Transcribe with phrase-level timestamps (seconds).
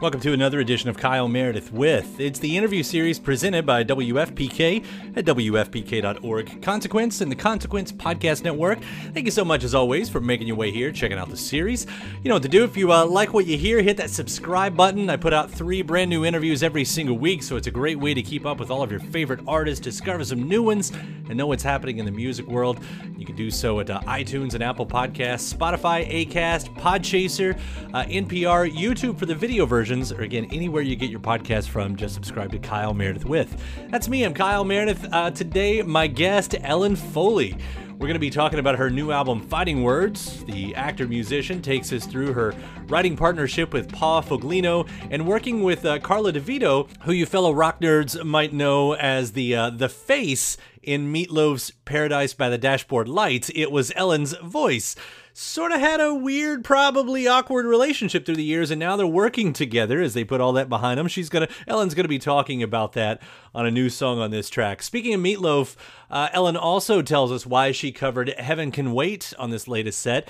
[0.00, 2.20] Welcome to another edition of Kyle Meredith with.
[2.20, 4.84] It's the interview series presented by WFPK
[5.16, 6.62] at WFPK.org.
[6.62, 8.78] Consequence and the Consequence Podcast Network.
[9.12, 11.88] Thank you so much, as always, for making your way here, checking out the series.
[12.22, 12.62] You know what to do.
[12.62, 15.10] If you uh, like what you hear, hit that subscribe button.
[15.10, 18.14] I put out three brand new interviews every single week, so it's a great way
[18.14, 20.92] to keep up with all of your favorite artists, discover some new ones,
[21.28, 22.78] and know what's happening in the music world.
[23.16, 27.58] You can do so at uh, iTunes and Apple Podcasts, Spotify, Acast, Podchaser,
[27.92, 31.96] uh, NPR, YouTube for the video version or again, anywhere you get your podcast from,
[31.96, 33.58] just subscribe to Kyle Meredith with.
[33.90, 35.06] That's me, I'm Kyle Meredith.
[35.10, 37.56] Uh, today, my guest, Ellen Foley.
[37.92, 40.44] We're going to be talking about her new album, Fighting Words.
[40.44, 42.54] The actor musician takes us through her
[42.86, 47.80] writing partnership with Paul Foglino and working with uh, Karla DeVito, who you fellow rock
[47.80, 53.08] nerds might know as the uh, the face in Meat Loaf's Paradise by the Dashboard
[53.08, 53.50] Lights.
[53.54, 54.94] It was Ellen's voice
[55.38, 59.52] sort of had a weird, probably awkward relationship through the years, and now they're working
[59.52, 61.06] together as they put all that behind them.
[61.06, 63.22] She's gonna, Ellen's gonna be talking about that
[63.54, 64.82] on a new song on this track.
[64.82, 65.76] Speaking of Meat Loaf,
[66.10, 70.28] uh, Ellen also tells us why she covered "Heaven Can Wait" on this latest set,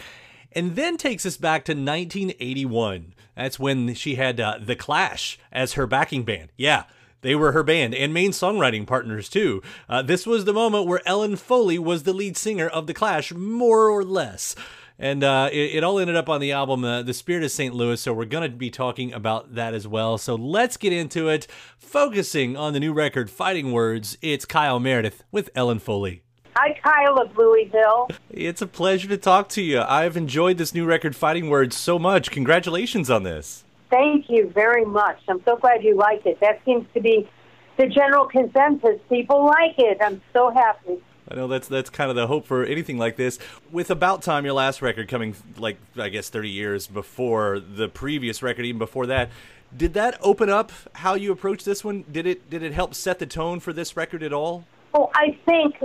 [0.53, 3.15] and then takes us back to 1981.
[3.35, 6.51] That's when she had uh, The Clash as her backing band.
[6.57, 6.85] Yeah.
[7.21, 9.61] They were her band and main songwriting partners, too.
[9.89, 13.33] Uh, this was the moment where Ellen Foley was the lead singer of The Clash,
[13.33, 14.55] more or less
[14.99, 17.75] and uh, it, it, all ended up on the album uh, the spirit of st
[17.75, 21.29] louis so we're going to be talking about that as well so let's get into
[21.29, 21.47] it
[21.79, 26.23] focusing on the new record fighting words it's kyle meredith with ellen foley
[26.61, 28.09] Hi, Kyle of Louisville.
[28.31, 29.81] It's a pleasure to talk to you.
[29.81, 32.33] I've enjoyed this new record, Fighting Words, so much.
[32.33, 33.65] Congratulations on this.
[33.91, 35.21] Thank you very much.
[35.29, 36.41] I'm so glad you like it.
[36.41, 37.31] That seems to be
[37.77, 38.99] the general consensus.
[39.09, 39.99] People like it.
[40.01, 41.01] I'm so happy.
[41.31, 43.39] I know that's that's kind of the hope for anything like this.
[43.71, 48.43] With About Time, your last record coming like I guess 30 years before the previous
[48.43, 49.31] record, even before that,
[49.77, 52.05] did that open up how you approach this one?
[52.11, 54.65] Did it did it help set the tone for this record at all?
[54.95, 55.77] Oh, I think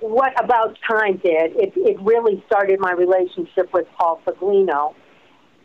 [0.00, 4.94] what About Time did, it, it really started my relationship with Paul Foglino.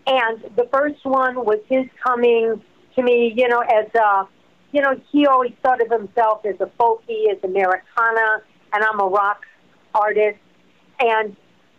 [0.07, 2.61] And the first one was his coming
[2.95, 4.27] to me, you know, as a,
[4.71, 8.43] you know, he always thought of himself as a folky, as Americana
[8.75, 9.41] and I'm a rock
[9.93, 10.37] artist.
[10.99, 11.35] And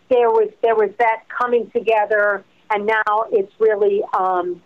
[0.09, 4.63] there was there was that coming together, and now it's really um,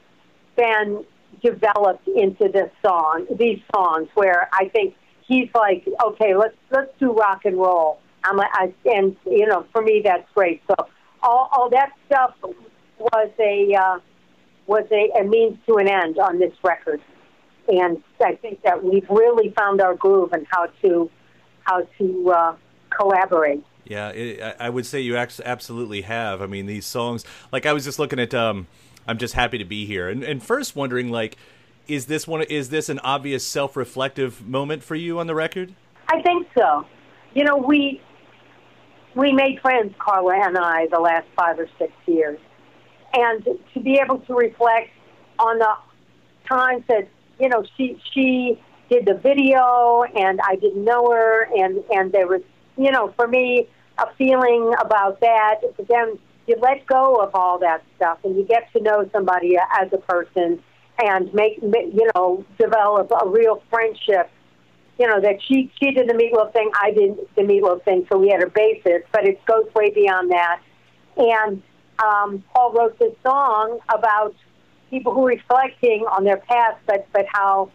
[0.57, 1.05] been
[1.43, 4.95] developed into this song, these songs where I think
[5.27, 8.01] he's like, okay, let's let's do rock and roll.
[8.25, 10.63] I'm like, I, and you know, for me that's great.
[10.69, 10.75] So
[11.23, 12.35] all all that stuff
[12.99, 13.99] was a uh,
[14.67, 17.01] was a, a means to an end on this record,
[17.69, 21.11] and I think that we've really found our groove and how to
[21.65, 22.57] how to uh,
[22.97, 23.65] collaborate.
[23.85, 26.43] Yeah, it, I would say you absolutely have.
[26.43, 28.67] I mean, these songs, like I was just looking at, um,
[29.07, 31.37] I'm just happy to be here, and, and first wondering, like,
[31.89, 32.43] is this one?
[32.43, 35.75] Is this an obvious self-reflective moment for you on the record?
[36.09, 36.87] I think so.
[37.35, 38.01] You know, we
[39.17, 42.39] we made friends, Karla and I, the last five or six years,
[43.13, 44.91] and to be able to reflect
[45.39, 45.75] on the
[46.49, 47.09] times that
[47.41, 48.61] you know she she
[48.91, 52.43] did the video, and I didn't know her, and and there was,
[52.77, 55.61] you know, for me, a feeling about that.
[55.77, 59.57] But then you let go of all that stuff, and you get to know somebody
[59.81, 60.63] as a person,
[61.03, 64.29] and make, you know, develop a real friendship.
[64.99, 68.19] You know that she she did the meatloaf thing, I did the meatloaf thing, so
[68.19, 69.03] we had a basis.
[69.13, 70.61] But it goes way beyond that.
[71.17, 71.63] And
[72.05, 74.35] um, Paul wrote this song about
[74.91, 77.71] people who are reflecting on their past, but but how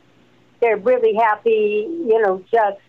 [0.66, 2.80] they're really happy, you know, just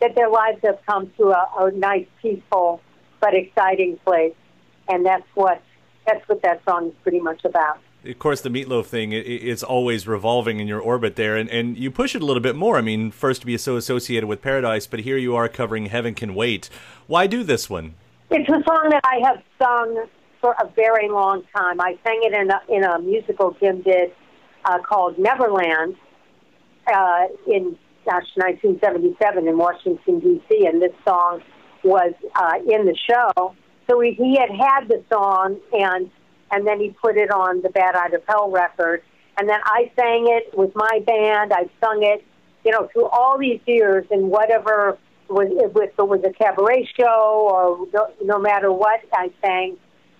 [0.00, 2.80] that their lives have come to a, a nice, peaceful,
[3.20, 4.34] but exciting place,
[4.88, 5.62] and that's what
[6.06, 7.78] that's what that song is pretty much about.
[8.04, 11.78] Of course, the meatloaf thing, it, it's always revolving in your orbit there, and, and
[11.78, 12.76] you push it a little bit more.
[12.76, 16.14] I mean, first to be so associated with Paradise, but here you are covering Heaven
[16.14, 16.68] Can Wait.
[17.06, 17.94] Why do this one?
[18.30, 20.06] It's a song that I have sung
[20.40, 21.80] for a very long time.
[21.80, 24.12] I sang it in a, in a musical Jim did
[24.64, 25.94] uh, called Neverland
[26.92, 30.66] uh, in gosh 1977 in Washington D.C.
[30.66, 31.42] and this song
[31.84, 33.54] was uh, in the show.
[33.88, 36.10] So he, he had had the song and
[36.50, 39.02] and then he put it on the Bat Out of Hell record.
[39.38, 41.52] And then I sang it with my band.
[41.52, 42.24] I sung it,
[42.64, 44.98] you know, through all these years in whatever
[45.28, 49.76] was if it was a cabaret show or no, no matter what I sang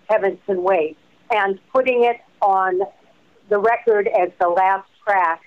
[0.08, 0.96] Heavens Can Wait.
[1.30, 2.80] And putting it on
[3.48, 5.42] the record as the last track,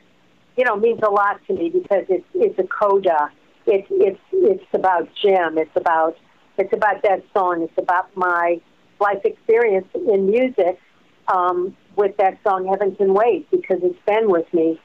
[0.57, 3.29] you know, means a lot to me because it's it's a coda.
[3.65, 5.57] It's it's it's about Jim.
[5.57, 6.17] It's about
[6.57, 7.63] it's about that song.
[7.63, 8.61] It's about my
[8.99, 10.79] life experience in music
[11.27, 14.79] um, with that song Heaven Can Wait because it's been with me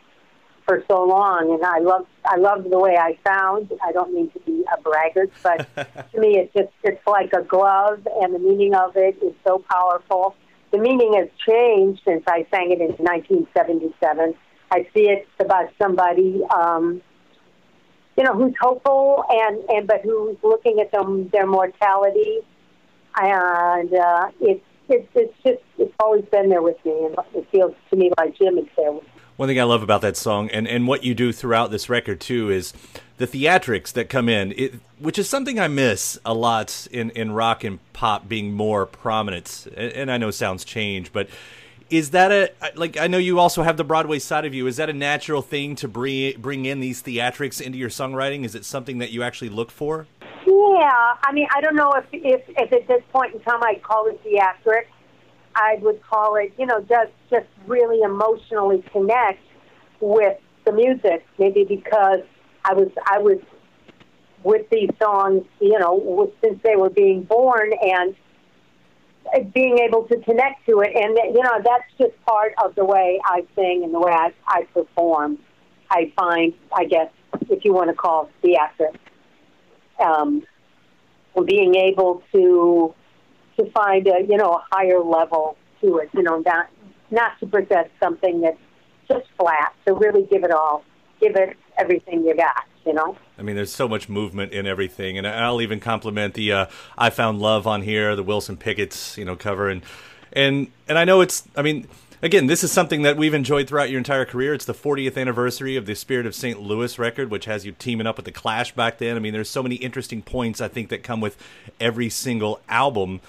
[0.67, 3.73] for so long, and I love I love the way I sound.
[3.83, 5.67] I don't mean to be a braggart, but
[6.13, 9.65] to me, it's just it's like a glove, and the meaning of it is so
[9.71, 10.35] powerful.
[10.71, 14.35] The meaning has changed since I sang it in 1977.
[14.71, 17.03] I see it's about somebody, um,
[18.17, 22.41] you know, who's hopeful and and but who's looking at them their mortality,
[23.17, 27.75] and uh, it's it's it's just it's always been there with me, and it feels
[27.91, 29.11] to me like Jim is there with me.
[29.39, 32.21] One thing I love about that song and, and what you do throughout this record
[32.21, 32.73] too is
[33.19, 37.31] the theatrics that come in, it, which is something I miss a lot in, in
[37.31, 39.69] rock and pop being more prominent.
[39.77, 41.29] And I know sounds change, but
[41.91, 44.67] is that a like I know you also have the Broadway side of you.
[44.67, 48.45] Is that a natural thing to bring bring in these theatrics into your songwriting?
[48.45, 50.07] Is it something that you actually look for?
[50.47, 53.83] Yeah, I mean, I don't know if if, if at this point in time I'd
[53.83, 54.87] call it theatrics.
[55.55, 59.43] I would call it, you know, just just really emotionally connect
[60.01, 61.27] with the music.
[61.39, 62.21] Maybe because
[62.65, 63.39] I was I was
[64.45, 68.15] with these songs, you know, since they were being born and
[69.53, 70.95] being able to connect to it.
[70.95, 74.33] And you know, that's just part of the way I sing and the way I,
[74.47, 75.39] I perform.
[75.91, 77.11] I find, I guess,
[77.49, 78.99] if you want to call theatrics,
[79.99, 80.43] um,
[81.47, 82.95] being able to
[83.59, 86.11] to find a you know a higher level to it.
[86.13, 86.69] You know, not
[87.11, 88.59] not to present something that's
[89.09, 89.75] just flat.
[89.87, 90.85] To really give it all,
[91.21, 92.65] give it everything you got.
[92.85, 93.17] You know.
[93.39, 96.67] I mean, there's so much movement in everything, and I'll even compliment the uh,
[96.97, 99.83] "I Found Love" on here, the Wilson Pickett's you know cover, and
[100.33, 101.47] and and I know it's.
[101.57, 101.87] I mean,
[102.23, 104.55] again, this is something that we've enjoyed throughout your entire career.
[104.55, 106.61] It's the 40th anniversary of the Spirit of St.
[106.61, 109.17] Louis record, which has you teaming up with the Clash back then.
[109.17, 111.37] I mean, there's so many interesting points I think that come with
[111.81, 113.21] every single album.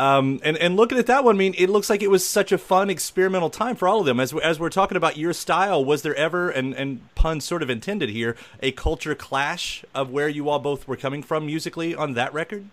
[0.00, 2.52] Um, and and looking at that one, I mean, it looks like it was such
[2.52, 4.18] a fun experimental time for all of them.
[4.18, 7.68] As as we're talking about your style, was there ever and and pun sort of
[7.68, 12.14] intended here a culture clash of where you all both were coming from musically on
[12.14, 12.64] that record?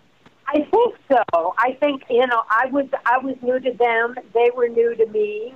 [0.46, 1.54] I think so.
[1.58, 4.14] I think you know I was I was new to them.
[4.32, 5.52] They were new to me.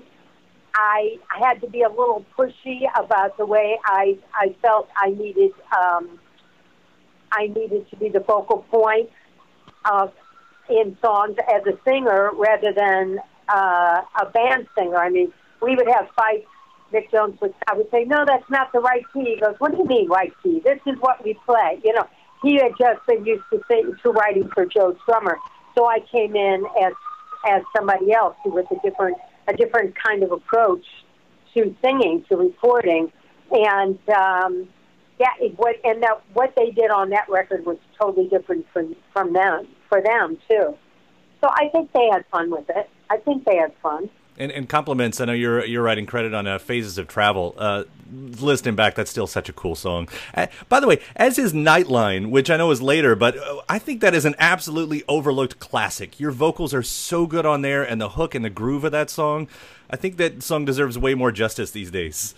[0.75, 5.09] I I had to be a little pushy about the way I I felt I
[5.09, 6.21] needed um,
[7.31, 9.09] I needed to be the focal point
[9.91, 10.13] of
[10.69, 14.97] in songs as a singer rather than uh, a band singer.
[14.97, 16.47] I mean, we would have fights.
[16.93, 19.35] Mick Jones would, I would say, no, that's not the right key.
[19.35, 20.61] He goes, what do you mean right key?
[20.63, 21.81] This is what we play.
[21.83, 22.07] You know,
[22.43, 23.61] he had just been used to
[24.03, 25.37] to writing for Joe Strummer.
[25.75, 26.93] So I came in as
[27.49, 29.17] as somebody else who with a different
[29.49, 30.85] a different kind of approach
[31.55, 33.11] to singing, to recording,
[33.51, 34.69] and um,
[35.23, 39.33] yeah, what and that what they did on that record was totally different from from
[39.33, 40.77] them for them too.
[41.41, 42.89] So I think they had fun with it.
[43.11, 44.11] I think they had fun.
[44.39, 45.21] And, and compliments.
[45.21, 47.55] I know you're you're writing credit on uh, Phases of Travel.
[47.57, 50.09] Uh, listening back, that's still such a cool song.
[50.35, 53.79] Uh, by the way, as is Nightline, which I know is later, but uh, I
[53.79, 56.19] think that is an absolutely overlooked classic.
[56.19, 59.11] Your vocals are so good on there, and the hook and the groove of that
[59.11, 59.49] song.
[59.91, 62.35] I think that song deserves way more justice these days.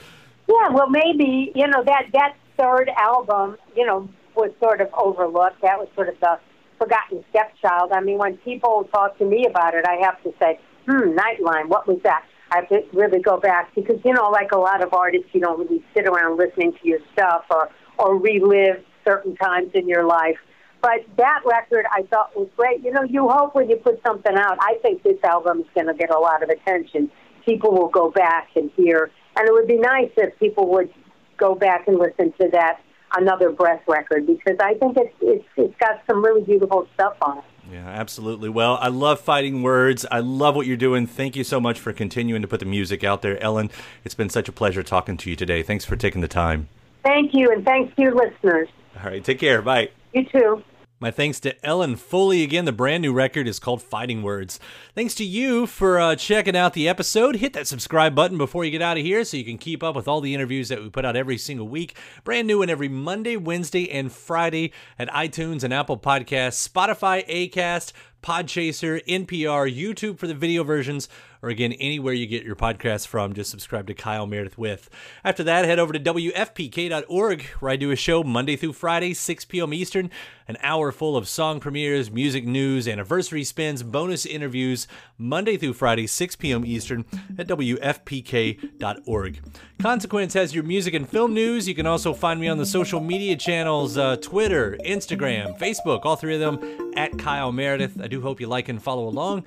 [0.48, 5.62] Yeah, well, maybe you know that that third album, you know, was sort of overlooked.
[5.62, 6.38] That was sort of the
[6.78, 7.92] forgotten stepchild.
[7.92, 11.68] I mean, when people talk to me about it, I have to say, hmm, Nightline,
[11.68, 12.24] what was that?
[12.50, 15.40] I have to really go back because, you know, like a lot of artists, you
[15.40, 20.04] don't really sit around listening to your stuff or, or relive certain times in your
[20.04, 20.36] life.
[20.80, 22.84] But that record I thought was great.
[22.84, 25.86] You know, you hope when you put something out, I think this album is going
[25.86, 27.10] to get a lot of attention.
[27.46, 29.10] People will go back and hear.
[29.36, 30.92] And it would be nice if people would
[31.36, 32.80] go back and listen to that
[33.16, 37.38] Another Breath record because I think it's, it's, it's got some really beautiful stuff on
[37.38, 37.44] it.
[37.72, 38.48] Yeah, absolutely.
[38.48, 40.04] Well, I love fighting words.
[40.10, 41.06] I love what you're doing.
[41.06, 43.70] Thank you so much for continuing to put the music out there, Ellen.
[44.04, 45.62] It's been such a pleasure talking to you today.
[45.62, 46.68] Thanks for taking the time.
[47.04, 48.68] Thank you, and thanks to your listeners.
[48.98, 49.62] All right, take care.
[49.62, 49.90] Bye.
[50.12, 50.64] You too.
[51.00, 52.42] My thanks to Ellen Foley.
[52.44, 54.60] Again, the brand new record is called Fighting Words.
[54.94, 57.36] Thanks to you for uh, checking out the episode.
[57.36, 59.96] Hit that subscribe button before you get out of here so you can keep up
[59.96, 61.96] with all the interviews that we put out every single week.
[62.22, 67.92] Brand new and every Monday, Wednesday, and Friday at iTunes and Apple Podcasts, Spotify, Acast,
[68.22, 71.10] Podchaser, NPR, YouTube for the video versions,
[71.44, 74.88] or again, anywhere you get your podcasts from, just subscribe to Kyle Meredith with.
[75.22, 79.44] After that, head over to WFPK.org, where I do a show Monday through Friday, 6
[79.44, 79.74] p.m.
[79.74, 80.10] Eastern,
[80.48, 86.06] an hour full of song premieres, music news, anniversary spins, bonus interviews, Monday through Friday,
[86.06, 86.64] 6 p.m.
[86.64, 87.04] Eastern
[87.36, 89.40] at WFPK.org.
[89.80, 91.68] Consequence has your music and film news.
[91.68, 96.16] You can also find me on the social media channels uh, Twitter, Instagram, Facebook, all
[96.16, 98.00] three of them at Kyle Meredith.
[98.00, 99.44] I do hope you like and follow along.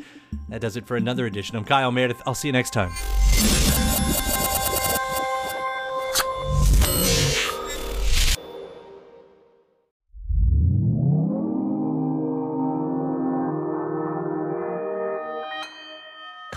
[0.50, 1.56] That does it for another edition.
[1.56, 2.22] I'm Kyle Meredith.
[2.26, 2.92] I'll see you next time.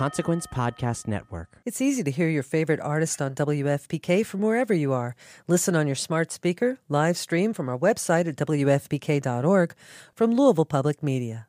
[0.01, 1.61] Consequence Podcast Network.
[1.67, 5.15] It's easy to hear your favorite artist on WFPK from wherever you are.
[5.47, 9.75] Listen on your smart speaker, live stream from our website at WFPK.org
[10.15, 11.49] from Louisville Public Media.